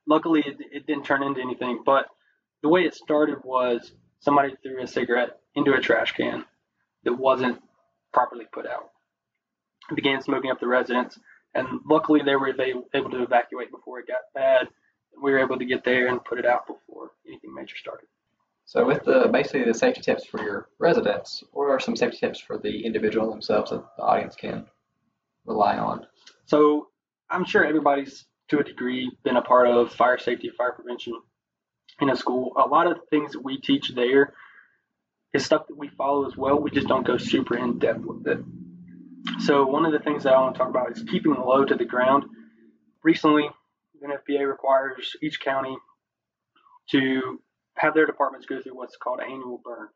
luckily 0.06 0.42
it, 0.46 0.56
it 0.72 0.86
didn't 0.86 1.04
turn 1.04 1.22
into 1.22 1.40
anything, 1.40 1.82
but 1.84 2.06
the 2.62 2.68
way 2.68 2.82
it 2.82 2.94
started 2.94 3.38
was 3.44 3.92
somebody 4.20 4.54
threw 4.62 4.82
a 4.82 4.86
cigarette 4.86 5.40
into 5.54 5.74
a 5.74 5.80
trash 5.80 6.12
can 6.12 6.44
that 7.04 7.12
wasn't 7.12 7.60
properly 8.12 8.46
put 8.52 8.66
out. 8.66 8.90
It 9.90 9.96
began 9.96 10.22
smoking 10.22 10.50
up 10.50 10.60
the 10.60 10.68
residence, 10.68 11.18
and 11.54 11.66
luckily 11.88 12.20
they 12.24 12.36
were 12.36 12.48
able 12.94 13.10
to 13.10 13.22
evacuate 13.22 13.70
before 13.70 13.98
it 13.98 14.06
got 14.06 14.20
bad. 14.34 14.68
We 15.20 15.32
were 15.32 15.40
able 15.40 15.58
to 15.58 15.64
get 15.64 15.84
there 15.84 16.06
and 16.08 16.24
put 16.24 16.38
it 16.38 16.46
out 16.46 16.66
before 16.66 17.10
anything 17.26 17.52
major 17.54 17.76
started. 17.76 18.06
So, 18.64 18.86
with 18.86 19.04
the 19.04 19.28
basically 19.30 19.64
the 19.64 19.74
safety 19.74 20.00
tips 20.00 20.24
for 20.24 20.42
your 20.42 20.68
residents, 20.78 21.42
what 21.52 21.64
are 21.64 21.80
some 21.80 21.96
safety 21.96 22.18
tips 22.18 22.38
for 22.38 22.58
the 22.58 22.86
individual 22.86 23.28
themselves 23.28 23.70
that 23.70 23.84
the 23.96 24.02
audience 24.02 24.36
can 24.36 24.66
rely 25.44 25.76
on? 25.78 26.06
So, 26.46 26.88
I'm 27.28 27.44
sure 27.44 27.66
everybody's 27.66 28.24
to 28.52 28.58
a 28.58 28.64
degree 28.64 29.10
been 29.24 29.38
a 29.38 29.42
part 29.42 29.66
of 29.66 29.92
fire 29.92 30.18
safety, 30.18 30.50
fire 30.56 30.72
prevention 30.72 31.14
in 32.00 32.10
a 32.10 32.16
school. 32.16 32.52
A 32.62 32.68
lot 32.68 32.86
of 32.86 32.98
the 32.98 33.06
things 33.10 33.32
that 33.32 33.42
we 33.42 33.58
teach 33.58 33.94
there 33.94 34.34
is 35.32 35.44
stuff 35.44 35.66
that 35.68 35.78
we 35.78 35.88
follow 35.88 36.26
as 36.26 36.36
well. 36.36 36.60
We 36.60 36.70
just 36.70 36.86
don't 36.86 37.06
go 37.06 37.16
super 37.16 37.56
in 37.56 37.78
depth 37.78 38.04
with 38.04 38.26
it. 38.26 38.38
So 39.40 39.64
one 39.64 39.86
of 39.86 39.92
the 39.92 40.00
things 40.00 40.24
that 40.24 40.34
I 40.34 40.40
want 40.40 40.54
to 40.54 40.58
talk 40.58 40.68
about 40.68 40.92
is 40.92 41.02
keeping 41.02 41.34
low 41.34 41.64
to 41.64 41.74
the 41.74 41.86
ground. 41.86 42.24
Recently, 43.02 43.48
the 43.98 44.08
NFPA 44.08 44.46
requires 44.46 45.16
each 45.22 45.40
county 45.40 45.74
to 46.90 47.40
have 47.78 47.94
their 47.94 48.04
departments 48.04 48.46
go 48.46 48.60
through 48.60 48.76
what's 48.76 48.96
called 48.96 49.20
annual 49.20 49.62
burn. 49.64 49.88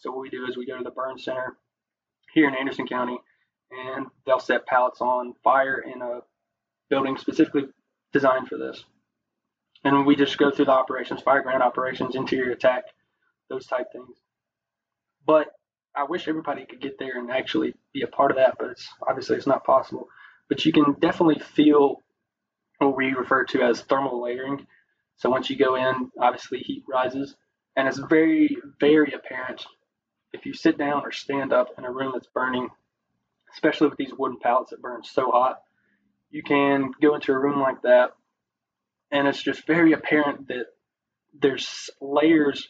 So 0.00 0.10
what 0.10 0.22
we 0.22 0.30
do 0.30 0.46
is 0.48 0.56
we 0.56 0.66
go 0.66 0.76
to 0.76 0.82
the 0.82 0.90
burn 0.90 1.16
center 1.16 1.56
here 2.34 2.48
in 2.48 2.56
Anderson 2.56 2.88
County, 2.88 3.18
and 3.70 4.06
they'll 4.26 4.40
set 4.40 4.66
pallets 4.66 5.00
on 5.00 5.34
fire 5.44 5.78
in 5.78 6.02
a 6.02 6.20
building 6.88 7.16
specifically 7.16 7.66
designed 8.12 8.48
for 8.48 8.58
this. 8.58 8.84
And 9.84 10.06
we 10.06 10.16
just 10.16 10.36
go 10.38 10.50
through 10.50 10.66
the 10.66 10.72
operations, 10.72 11.22
fire 11.22 11.42
ground 11.42 11.62
operations, 11.62 12.14
interior 12.14 12.52
attack, 12.52 12.84
those 13.48 13.66
type 13.66 13.92
things. 13.92 14.16
But 15.26 15.48
I 15.94 16.04
wish 16.04 16.28
everybody 16.28 16.66
could 16.66 16.80
get 16.80 16.98
there 16.98 17.18
and 17.18 17.30
actually 17.30 17.74
be 17.92 18.02
a 18.02 18.06
part 18.06 18.30
of 18.30 18.36
that, 18.36 18.56
but 18.58 18.70
it's 18.70 18.88
obviously 19.06 19.36
it's 19.36 19.46
not 19.46 19.64
possible. 19.64 20.08
But 20.48 20.64
you 20.64 20.72
can 20.72 20.94
definitely 21.00 21.38
feel 21.38 22.02
what 22.78 22.96
we 22.96 23.12
refer 23.12 23.44
to 23.46 23.62
as 23.62 23.82
thermal 23.82 24.22
layering. 24.22 24.66
So 25.16 25.30
once 25.30 25.50
you 25.50 25.56
go 25.56 25.76
in, 25.76 26.10
obviously 26.20 26.58
heat 26.58 26.84
rises, 26.88 27.34
and 27.76 27.88
it's 27.88 27.98
very, 27.98 28.56
very 28.78 29.12
apparent 29.12 29.64
if 30.32 30.46
you 30.46 30.54
sit 30.54 30.78
down 30.78 31.02
or 31.04 31.12
stand 31.12 31.52
up 31.52 31.68
in 31.78 31.84
a 31.84 31.90
room 31.90 32.12
that's 32.14 32.26
burning, 32.26 32.68
especially 33.52 33.88
with 33.88 33.98
these 33.98 34.14
wooden 34.16 34.38
pallets 34.38 34.70
that 34.70 34.82
burn 34.82 35.02
so 35.04 35.30
hot. 35.30 35.62
You 36.30 36.42
can 36.42 36.92
go 37.00 37.14
into 37.14 37.32
a 37.32 37.38
room 37.38 37.60
like 37.60 37.82
that, 37.82 38.12
and 39.10 39.26
it's 39.26 39.42
just 39.42 39.66
very 39.66 39.92
apparent 39.92 40.48
that 40.48 40.66
there's 41.40 41.90
layers 42.00 42.68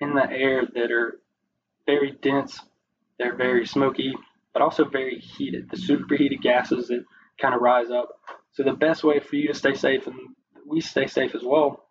in 0.00 0.14
the 0.14 0.28
air 0.30 0.62
that 0.74 0.90
are 0.90 1.18
very 1.86 2.12
dense, 2.22 2.60
they're 3.18 3.36
very 3.36 3.66
smoky, 3.66 4.14
but 4.52 4.62
also 4.62 4.84
very 4.84 5.18
heated. 5.18 5.68
The 5.70 5.76
superheated 5.76 6.42
gases 6.42 6.88
that 6.88 7.04
kind 7.40 7.54
of 7.54 7.60
rise 7.60 7.90
up. 7.90 8.08
So 8.52 8.62
the 8.62 8.72
best 8.72 9.02
way 9.02 9.20
for 9.20 9.36
you 9.36 9.48
to 9.48 9.54
stay 9.54 9.74
safe, 9.74 10.06
and 10.06 10.16
we 10.66 10.80
stay 10.80 11.06
safe 11.06 11.34
as 11.34 11.42
well, 11.44 11.84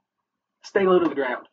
stay 0.64 0.86
low 0.86 1.00
to 1.00 1.10
the 1.10 1.16
ground. 1.16 1.48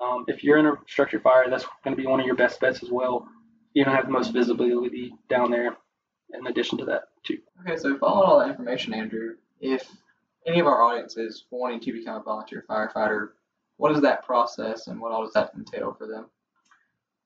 Um, 0.00 0.24
if 0.26 0.42
you're 0.42 0.58
in 0.58 0.66
a 0.66 0.74
structure 0.88 1.20
fire, 1.20 1.48
that's 1.48 1.66
going 1.84 1.96
to 1.96 2.00
be 2.02 2.06
one 2.06 2.20
of 2.20 2.26
your 2.26 2.34
best 2.34 2.60
bets 2.60 2.82
as 2.82 2.90
well. 2.90 3.26
You 3.74 3.84
don't 3.84 3.94
have 3.94 4.06
the 4.06 4.12
most 4.12 4.32
visibility 4.32 5.12
down 5.28 5.50
there. 5.50 5.76
In 6.38 6.46
addition 6.46 6.78
to 6.78 6.84
that, 6.86 7.04
too. 7.22 7.38
Okay, 7.60 7.76
so 7.76 7.96
following 7.98 8.28
all 8.28 8.38
that 8.40 8.50
information, 8.50 8.94
Andrew, 8.94 9.34
if 9.60 9.90
any 10.46 10.60
of 10.60 10.66
our 10.66 10.82
audience 10.82 11.16
is 11.16 11.44
wanting 11.50 11.80
to 11.80 11.92
become 11.92 12.20
a 12.20 12.22
volunteer 12.22 12.64
firefighter, 12.68 13.30
what 13.76 13.92
is 13.92 14.00
that 14.02 14.24
process 14.24 14.86
and 14.86 15.00
what 15.00 15.12
all 15.12 15.24
does 15.24 15.32
that 15.34 15.52
entail 15.56 15.94
for 15.94 16.06
them? 16.06 16.26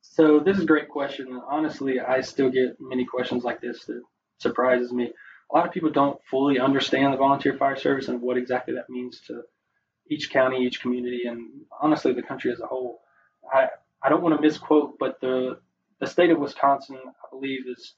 So 0.01 0.41
this 0.41 0.57
is 0.57 0.63
a 0.63 0.67
great 0.67 0.89
question. 0.89 1.41
Honestly, 1.49 2.01
I 2.01 2.21
still 2.21 2.51
get 2.51 2.77
many 2.81 3.05
questions 3.05 3.45
like 3.45 3.61
this 3.61 3.85
that 3.87 4.03
surprises 4.39 4.93
me. 4.93 5.13
A 5.51 5.57
lot 5.57 5.67
of 5.67 5.73
people 5.73 5.91
don't 5.91 6.19
fully 6.31 6.59
understand 6.59 7.13
the 7.13 7.19
volunteer 7.19 7.57
fire 7.57 7.77
service 7.77 8.09
and 8.09 8.21
what 8.21 8.37
exactly 8.37 8.75
that 8.75 8.91
means 8.91 9.21
to 9.27 9.43
each 10.11 10.31
county, 10.31 10.65
each 10.65 10.81
community, 10.81 11.23
and 11.27 11.49
honestly 11.81 12.13
the 12.13 12.23
country 12.23 12.53
as 12.53 12.61
a 12.61 12.67
whole. 12.67 13.01
I 13.53 13.69
I 14.03 14.09
don't 14.09 14.23
want 14.23 14.37
to 14.37 14.41
misquote, 14.41 14.99
but 14.99 15.21
the 15.21 15.59
the 16.01 16.07
state 16.07 16.31
of 16.31 16.39
Wisconsin, 16.39 16.99
I 17.07 17.29
believe, 17.31 17.67
is 17.67 17.95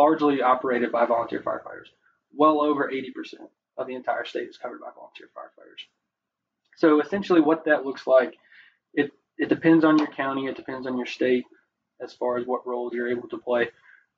largely 0.00 0.40
operated 0.40 0.90
by 0.90 1.04
volunteer 1.04 1.40
firefighters. 1.40 1.90
Well 2.32 2.62
over 2.62 2.90
80% 2.90 3.34
of 3.76 3.86
the 3.86 3.94
entire 3.94 4.24
state 4.24 4.48
is 4.48 4.56
covered 4.56 4.80
by 4.80 4.90
volunteer 4.94 5.28
firefighters. 5.36 5.82
So 6.76 7.00
essentially, 7.00 7.42
what 7.42 7.64
that 7.66 7.84
looks 7.84 8.06
like, 8.06 8.34
it 8.94 9.10
it 9.36 9.48
depends 9.48 9.84
on 9.84 9.98
your 9.98 10.06
county, 10.22 10.46
it 10.46 10.56
depends 10.56 10.86
on 10.86 10.96
your 10.96 11.06
state 11.06 11.44
as 12.04 12.14
far 12.14 12.38
as 12.38 12.46
what 12.46 12.66
roles 12.66 12.94
you're 12.94 13.10
able 13.10 13.28
to 13.28 13.38
play. 13.38 13.68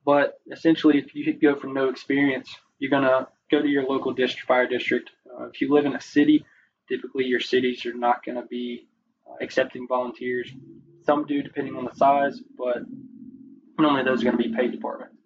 But 0.05 0.39
essentially, 0.51 0.97
if 0.99 1.13
you 1.15 1.33
go 1.33 1.55
from 1.55 1.73
no 1.73 1.89
experience, 1.89 2.49
you're 2.79 2.95
gonna 2.97 3.27
go 3.51 3.61
to 3.61 3.67
your 3.67 3.83
local 3.83 4.13
district 4.13 4.47
fire 4.47 4.67
district. 4.67 5.09
Uh, 5.29 5.45
if 5.51 5.59
you 5.59 5.73
live 5.73 5.85
in 5.85 5.95
a 5.95 6.01
city, 6.01 6.45
typically 6.87 7.25
your 7.25 7.39
cities 7.41 7.85
are 7.85 7.93
not 8.07 8.23
to 8.37 8.47
be 8.47 8.87
uh, 9.27 9.35
accepting 9.41 9.87
volunteers. 9.87 10.47
Some 11.01 11.25
do, 11.25 11.43
depending 11.43 11.75
on 11.75 11.85
the 11.85 11.95
size, 11.95 12.39
but 12.57 12.77
normally 13.77 14.03
those 14.03 14.21
are 14.21 14.25
to 14.37 14.43
be 14.49 14.55
paid 14.55 14.71
departments. 14.71 15.22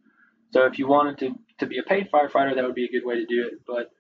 So 0.52 0.66
if 0.66 0.80
you 0.80 0.88
wanted 0.88 1.18
to, 1.20 1.36
to 1.60 1.66
be 1.66 1.78
a 1.80 1.84
paid 1.84 2.10
firefighter, 2.12 2.56
that 2.56 2.64
would 2.64 2.76
be 2.76 2.86
a 2.86 2.92
good 2.92 3.06
way 3.06 3.16
to 3.16 3.26
do 3.26 3.46
it. 3.48 3.62
But 3.66 3.92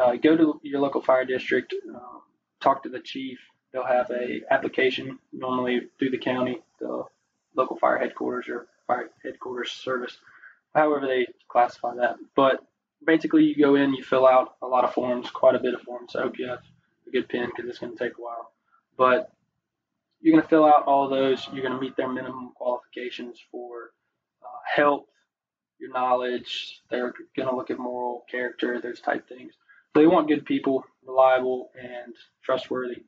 uh, 0.00 0.16
go 0.16 0.36
to 0.36 0.60
your 0.62 0.80
local 0.80 1.02
fire 1.02 1.24
district, 1.24 1.74
uh, 1.94 2.18
talk 2.60 2.82
to 2.84 2.88
the 2.88 3.00
chief, 3.00 3.38
they'll 3.72 3.84
have 3.84 4.10
a 4.10 4.40
application 4.50 5.18
normally 5.32 5.82
through 5.98 6.10
the 6.10 6.18
county, 6.18 6.60
the 6.80 7.04
local 7.54 7.76
fire 7.76 7.98
headquarters 7.98 8.48
or 8.48 8.66
fire 8.86 9.10
headquarters 9.22 9.70
service, 9.70 10.16
however 10.74 11.06
they 11.06 11.26
classify 11.48 11.94
that. 11.96 12.16
But 12.34 12.60
basically, 13.06 13.44
you 13.44 13.54
go 13.56 13.74
in, 13.74 13.94
you 13.94 14.02
fill 14.02 14.26
out 14.26 14.54
a 14.62 14.66
lot 14.66 14.84
of 14.84 14.94
forms, 14.94 15.30
quite 15.30 15.54
a 15.54 15.60
bit 15.60 15.74
of 15.74 15.82
forms. 15.82 16.16
I 16.16 16.22
hope 16.22 16.38
you 16.38 16.48
have 16.48 16.62
a 17.06 17.10
good 17.10 17.28
pen 17.28 17.50
because 17.54 17.68
it's 17.68 17.78
going 17.78 17.96
to 17.96 17.98
take 17.98 18.18
a 18.18 18.22
while. 18.22 18.52
But 18.96 19.30
you're 20.20 20.32
going 20.32 20.42
to 20.42 20.48
fill 20.48 20.66
out 20.66 20.84
all 20.86 21.04
of 21.04 21.10
those. 21.10 21.46
You're 21.52 21.62
going 21.62 21.74
to 21.74 21.80
meet 21.80 21.96
their 21.96 22.12
minimum 22.12 22.52
qualifications 22.54 23.38
for 23.50 23.92
uh, 24.42 24.60
health, 24.74 25.06
your 25.80 25.92
knowledge. 25.92 26.82
They're 26.90 27.14
going 27.36 27.48
to 27.48 27.56
look 27.56 27.70
at 27.70 27.78
moral 27.78 28.24
character, 28.30 28.80
those 28.80 29.00
type 29.00 29.28
things. 29.28 29.54
They 29.94 30.06
want 30.06 30.28
good 30.28 30.44
people, 30.44 30.84
reliable 31.06 31.70
and 31.80 32.14
trustworthy. 32.42 33.02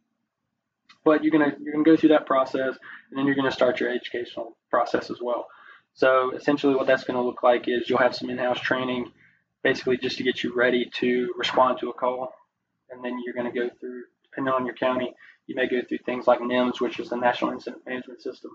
But 1.05 1.25
you're 1.25 1.33
gonna 1.33 1.57
you're 1.61 1.73
gonna 1.73 1.85
go 1.85 1.97
through 1.97 2.11
that 2.11 2.27
process, 2.27 2.77
and 3.11 3.19
then 3.19 3.27
you're 3.27 3.35
gonna 3.35 3.51
start 3.51 3.81
your 3.81 3.91
educational 3.91 4.57
process 4.71 5.11
as 5.11 5.19
well. 5.21 5.49
So 5.95 6.33
essentially, 6.35 6.75
what 6.75 6.87
that's 6.87 7.05
gonna 7.05 7.23
look 7.23 7.43
like 7.43 7.67
is 7.67 7.89
you'll 7.89 7.99
have 7.99 8.15
some 8.15 8.31
in-house 8.31 8.61
training, 8.61 9.11
basically 9.63 9.97
just 9.97 10.17
to 10.19 10.23
get 10.23 10.43
you 10.43 10.55
ready 10.55 10.91
to 11.01 11.33
respond 11.37 11.79
to 11.81 11.91
a 11.91 11.93
call, 11.93 12.33
and 12.91 13.05
then 13.05 13.21
you're 13.25 13.35
gonna 13.35 13.53
go 13.53 13.69
through, 13.81 14.05
depending 14.23 14.53
on 14.53 14.65
your 14.65 14.77
county, 14.77 15.13
you 15.47 15.57
may 15.57 15.67
go 15.67 15.83
through 15.83 15.99
things 15.99 16.27
like 16.27 16.41
NIMS, 16.41 16.81
which 16.81 17.01
is 17.01 17.11
the 17.11 17.17
National 17.17 17.51
Incident 17.53 17.85
Management 17.85 18.23
System. 18.23 18.53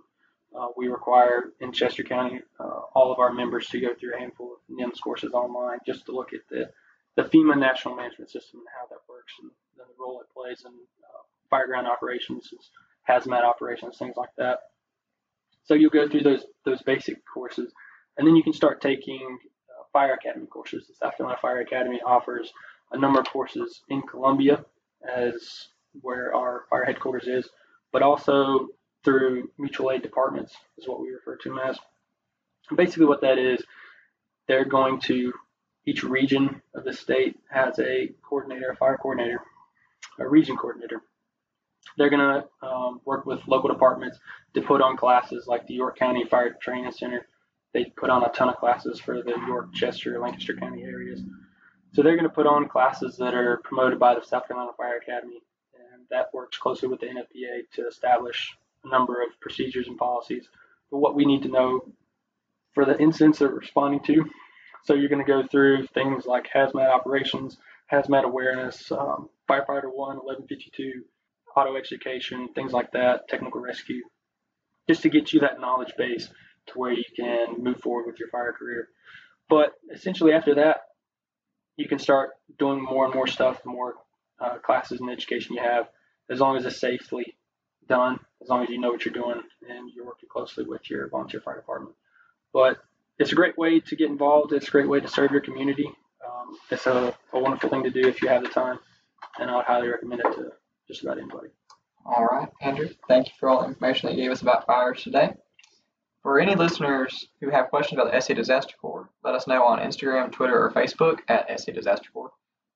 Uh, 0.55 0.67
we 0.75 0.87
require 0.87 1.51
in 1.59 1.71
Chester 1.71 2.03
County 2.03 2.41
uh, 2.59 2.81
all 2.93 3.11
of 3.11 3.19
our 3.19 3.31
members 3.33 3.67
to 3.67 3.79
go 3.79 3.93
through 3.93 4.15
a 4.15 4.19
handful 4.19 4.53
of 4.53 4.75
NIMS 4.75 4.99
courses 5.01 5.33
online 5.33 5.79
just 5.85 6.05
to 6.05 6.11
look 6.11 6.33
at 6.33 6.41
the, 6.49 6.69
the 7.15 7.23
FEMA 7.23 7.57
National 7.57 7.95
Management 7.95 8.31
System 8.31 8.61
and 8.61 8.67
how 8.79 8.87
that 8.87 9.01
works 9.09 9.33
and 9.41 9.51
the 9.77 9.83
role 9.99 10.21
it 10.21 10.27
plays 10.33 10.63
in 10.65 10.71
uh, 10.71 11.55
fireground 11.55 11.87
operations, 11.87 12.49
hazmat 13.07 13.43
operations, 13.43 13.97
things 13.97 14.15
like 14.17 14.29
that. 14.37 14.59
So 15.63 15.73
you'll 15.73 15.89
go 15.89 16.07
through 16.07 16.21
those 16.21 16.45
those 16.65 16.81
basic 16.81 17.17
courses, 17.25 17.73
and 18.17 18.25
then 18.25 18.35
you 18.35 18.43
can 18.43 18.53
start 18.53 18.81
taking 18.81 19.37
uh, 19.69 19.83
Fire 19.91 20.13
Academy 20.13 20.47
courses. 20.47 20.87
The 20.87 20.93
South 20.93 21.17
Carolina 21.17 21.39
Fire 21.41 21.59
Academy 21.59 21.99
offers 22.05 22.51
a 22.91 22.97
number 22.97 23.19
of 23.19 23.27
courses 23.27 23.81
in 23.89 24.01
Columbia, 24.01 24.63
as 25.13 25.67
where 26.01 26.33
our 26.33 26.63
fire 26.69 26.85
headquarters 26.85 27.27
is, 27.27 27.49
but 27.91 28.01
also 28.01 28.69
through 29.03 29.49
mutual 29.57 29.91
aid 29.91 30.01
departments 30.01 30.55
is 30.77 30.87
what 30.87 30.99
we 30.99 31.09
refer 31.09 31.35
to 31.37 31.49
them 31.49 31.59
as. 31.59 31.77
basically, 32.75 33.05
what 33.05 33.21
that 33.21 33.37
is, 33.37 33.63
they're 34.47 34.65
going 34.65 34.99
to 35.01 35.33
each 35.85 36.03
region 36.03 36.61
of 36.75 36.83
the 36.83 36.93
state 36.93 37.37
has 37.49 37.79
a 37.79 38.09
coordinator, 38.21 38.71
a 38.71 38.75
fire 38.75 38.97
coordinator, 38.97 39.41
a 40.19 40.27
region 40.27 40.57
coordinator. 40.57 41.01
They're 41.97 42.09
going 42.09 42.43
to 42.61 42.67
um, 42.67 43.01
work 43.05 43.25
with 43.25 43.39
local 43.47 43.69
departments 43.69 44.19
to 44.53 44.61
put 44.61 44.81
on 44.81 44.97
classes 44.97 45.47
like 45.47 45.65
the 45.65 45.73
York 45.73 45.97
County 45.97 46.25
Fire 46.25 46.55
Training 46.61 46.91
Center. 46.91 47.25
They 47.73 47.85
put 47.85 48.09
on 48.09 48.23
a 48.23 48.29
ton 48.29 48.49
of 48.49 48.57
classes 48.57 48.99
for 48.99 49.21
the 49.23 49.33
York, 49.47 49.73
Chester, 49.73 50.19
Lancaster 50.19 50.55
County 50.55 50.83
areas. 50.83 51.21
So 51.93 52.03
they're 52.03 52.15
going 52.15 52.29
to 52.29 52.35
put 52.35 52.47
on 52.47 52.67
classes 52.67 53.17
that 53.17 53.33
are 53.33 53.57
promoted 53.63 53.97
by 53.97 54.15
the 54.15 54.25
South 54.25 54.47
Carolina 54.47 54.71
Fire 54.77 54.97
Academy, 54.97 55.41
and 55.93 56.03
that 56.09 56.33
works 56.33 56.57
closely 56.57 56.89
with 56.89 56.99
the 56.99 57.07
NFPA 57.07 57.61
to 57.75 57.87
establish 57.87 58.55
number 58.85 59.21
of 59.21 59.39
procedures 59.41 59.87
and 59.87 59.97
policies 59.97 60.47
But 60.91 60.99
what 60.99 61.15
we 61.15 61.25
need 61.25 61.43
to 61.43 61.49
know 61.49 61.81
for 62.73 62.85
the 62.85 62.97
incidents 62.99 63.39
they're 63.39 63.49
responding 63.49 64.01
to. 64.03 64.25
So 64.83 64.93
you're 64.93 65.09
going 65.09 65.25
to 65.25 65.31
go 65.31 65.45
through 65.45 65.87
things 65.87 66.25
like 66.25 66.47
hazmat 66.53 66.87
operations, 66.89 67.57
hazmat 67.91 68.23
awareness, 68.23 68.91
um, 68.91 69.29
firefighter 69.49 69.91
one, 69.91 70.17
1152, 70.17 71.03
auto 71.55 71.75
extrication, 71.75 72.49
things 72.53 72.71
like 72.71 72.91
that, 72.91 73.27
technical 73.27 73.61
rescue, 73.61 74.03
just 74.87 75.01
to 75.01 75.09
get 75.09 75.33
you 75.33 75.39
that 75.39 75.59
knowledge 75.59 75.93
base 75.97 76.29
to 76.67 76.73
where 76.75 76.91
you 76.93 77.03
can 77.15 77.63
move 77.63 77.79
forward 77.81 78.05
with 78.05 78.19
your 78.19 78.29
fire 78.29 78.53
career. 78.53 78.89
But 79.49 79.73
essentially, 79.93 80.33
after 80.33 80.55
that, 80.55 80.81
you 81.77 81.87
can 81.87 81.99
start 81.99 82.31
doing 82.59 82.83
more 82.83 83.05
and 83.05 83.13
more 83.13 83.27
stuff, 83.27 83.63
the 83.63 83.69
more 83.69 83.95
uh, 84.39 84.57
classes 84.59 84.99
and 84.99 85.09
education 85.09 85.55
you 85.55 85.61
have, 85.63 85.87
as 86.29 86.39
long 86.39 86.57
as 86.57 86.65
it's 86.65 86.79
safely 86.79 87.37
done, 87.87 88.19
as 88.41 88.49
long 88.49 88.63
as 88.63 88.69
you 88.69 88.79
know 88.79 88.89
what 88.89 89.05
you're 89.05 89.13
doing 89.13 89.41
and 89.69 89.91
you're 89.93 90.05
working 90.05 90.29
closely 90.29 90.63
with 90.63 90.89
your 90.89 91.09
volunteer 91.09 91.41
fire 91.41 91.55
department. 91.55 91.95
But 92.53 92.77
it's 93.19 93.31
a 93.31 93.35
great 93.35 93.57
way 93.57 93.79
to 93.79 93.95
get 93.95 94.09
involved. 94.09 94.53
It's 94.53 94.67
a 94.67 94.71
great 94.71 94.87
way 94.87 94.99
to 94.99 95.07
serve 95.07 95.31
your 95.31 95.41
community. 95.41 95.89
Um, 96.25 96.57
it's 96.69 96.85
a, 96.85 97.15
a 97.33 97.39
wonderful 97.39 97.69
thing 97.69 97.83
to 97.83 97.89
do 97.89 98.07
if 98.07 98.21
you 98.21 98.27
have 98.27 98.43
the 98.43 98.49
time, 98.49 98.79
and 99.39 99.49
I 99.49 99.55
would 99.55 99.65
highly 99.65 99.87
recommend 99.87 100.21
it 100.21 100.33
to 100.35 100.51
just 100.87 101.03
about 101.03 101.17
anybody. 101.17 101.49
All 102.05 102.25
right, 102.25 102.47
Andrew, 102.61 102.87
thank 103.07 103.27
you 103.27 103.33
for 103.39 103.49
all 103.49 103.61
the 103.61 103.67
information 103.67 104.07
that 104.07 104.15
you 104.15 104.23
gave 104.23 104.31
us 104.31 104.41
about 104.41 104.65
fires 104.65 105.03
today. 105.03 105.33
For 106.23 106.39
any 106.39 106.55
listeners 106.55 107.27
who 107.41 107.49
have 107.49 107.69
questions 107.69 107.99
about 107.99 108.11
the 108.11 108.19
SC 108.19 108.35
Disaster 108.35 108.75
Corps, 108.79 109.09
let 109.23 109.35
us 109.35 109.47
know 109.47 109.63
on 109.63 109.79
Instagram, 109.79 110.31
Twitter, 110.31 110.61
or 110.61 110.71
Facebook 110.71 111.19
at 111.27 111.59
SC 111.59 111.73
Disaster 111.73 112.09
Corps. 112.11 112.31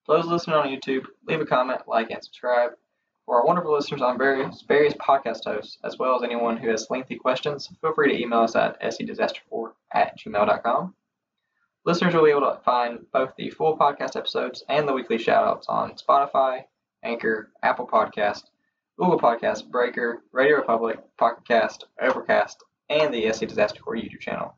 Those 0.08 0.25
listening 0.25 0.56
on 0.56 0.68
YouTube, 0.68 1.06
leave 1.27 1.41
a 1.41 1.46
comment, 1.46 1.82
like, 1.88 2.12
and 2.12 2.24
subscribe. 2.24 2.72
For 3.32 3.40
our 3.40 3.46
wonderful 3.46 3.72
listeners 3.72 4.02
on 4.02 4.18
various 4.18 4.62
various 4.64 4.94
podcast 4.96 5.46
hosts, 5.46 5.78
as 5.86 5.98
well 5.98 6.18
as 6.18 6.22
anyone 6.22 6.58
who 6.58 6.68
has 6.68 6.90
lengthy 6.90 7.16
questions, 7.16 7.70
feel 7.80 7.94
free 7.94 8.10
to 8.10 8.22
email 8.22 8.42
us 8.42 8.58
at 8.58 8.82
scdisastercorps 8.82 9.72
at 9.94 10.20
gmail.com. 10.20 10.94
Listeners 11.86 12.14
will 12.14 12.26
be 12.26 12.32
able 12.32 12.42
to 12.42 12.60
find 12.66 13.10
both 13.14 13.34
the 13.38 13.50
full 13.52 13.78
podcast 13.78 14.18
episodes 14.18 14.66
and 14.68 14.86
the 14.86 14.92
weekly 14.92 15.18
shoutouts 15.18 15.64
on 15.70 15.94
Spotify, 15.94 16.66
Anchor, 17.04 17.54
Apple 17.64 17.88
Podcast, 17.88 18.44
Google 19.00 19.18
Podcast, 19.18 19.72
Breaker, 19.72 20.24
Radio 20.34 20.58
Republic, 20.58 21.00
Pocket 21.18 21.48
Cast, 21.48 21.86
Overcast, 22.02 22.62
and 22.90 23.14
the 23.14 23.32
SC 23.32 23.48
Disaster 23.48 23.80
Corps 23.82 23.96
YouTube 23.96 24.20
channel. 24.20 24.58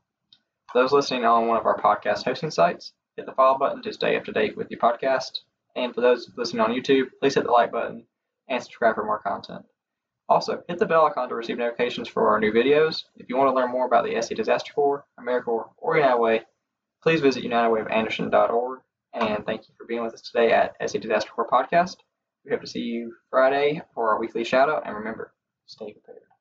For 0.72 0.82
those 0.82 0.92
listening 0.92 1.26
on 1.26 1.46
one 1.46 1.58
of 1.58 1.68
our 1.68 1.80
podcast 1.80 2.24
hosting 2.24 2.50
sites, 2.50 2.94
hit 3.18 3.28
the 3.28 3.34
follow 3.34 3.60
button 3.60 3.84
to 3.84 3.94
stay 3.94 4.18
up 4.18 4.26
to 4.26 4.32
date 4.32 4.58
with 4.58 4.72
your 4.72 4.80
podcast. 4.80 5.42
And 5.76 5.94
for 5.94 6.02
those 6.02 6.32
listening 6.36 6.62
on 6.62 6.72
YouTube, 6.72 7.10
please 7.20 7.36
hit 7.36 7.44
the 7.44 7.52
like 7.52 7.72
button 7.72 8.08
and 8.48 8.62
subscribe 8.62 8.96
for 8.96 9.06
more 9.06 9.20
content. 9.20 9.66
Also, 10.30 10.64
hit 10.68 10.80
the 10.80 10.86
bell 10.86 11.06
icon 11.06 11.30
to 11.30 11.36
receive 11.36 11.58
notifications 11.58 12.08
for 12.08 12.30
our 12.30 12.40
new 12.40 12.52
videos. 12.52 13.04
If 13.16 13.28
you 13.30 13.36
want 13.38 13.50
to 13.50 13.54
learn 13.54 13.72
more 13.72 13.86
about 13.86 14.06
the 14.06 14.22
SC 14.22 14.36
Disaster 14.36 14.74
Corps, 14.74 15.06
AmeriCorps, 15.20 15.72
or 15.78 15.98
United 15.98 16.20
Way, 16.20 16.42
please 17.02 17.22
visit 17.22 17.44
unitedwayofanderson.org. 17.44 18.80
And 19.14 19.46
thank 19.46 19.68
you 19.68 19.76
for 19.78 19.86
being 19.86 20.04
with 20.04 20.14
us 20.14 20.22
today 20.22 20.52
at 20.54 20.76
SC 20.90 21.00
Disaster 21.00 21.30
Corps 21.30 21.48
Podcast. 21.52 21.98
We 22.46 22.52
hope 22.52 22.62
to 22.62 22.68
see 22.68 22.80
you 22.80 23.14
Friday 23.30 23.82
for 23.94 24.10
our 24.10 24.20
weekly 24.20 24.44
shout 24.44 24.70
out. 24.70 24.84
And 24.86 24.96
remember, 24.96 25.34
stay 25.68 25.92
prepared. 25.94 26.33